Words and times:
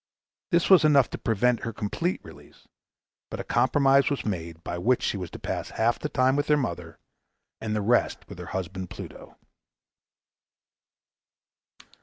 This 0.49 0.67
was 0.67 0.83
enough 0.83 1.11
to 1.11 1.19
prevent 1.19 1.59
her 1.59 1.71
complete 1.71 2.19
release; 2.23 2.67
but 3.29 3.39
a 3.39 3.43
compromise 3.43 4.09
was 4.09 4.25
made, 4.25 4.63
by 4.63 4.79
which 4.79 5.03
she 5.03 5.15
was 5.15 5.29
to 5.29 5.37
pass 5.37 5.69
half 5.69 5.99
the 5.99 6.09
time 6.09 6.35
with 6.35 6.47
her 6.47 6.57
mother, 6.57 6.97
and 7.59 7.75
the 7.75 7.81
rest 7.83 8.27
with 8.27 8.39
her 8.39 8.47
husband 8.47 8.89
Pluto. 8.89 9.37